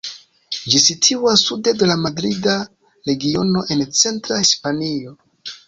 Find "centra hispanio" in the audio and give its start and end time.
4.03-5.17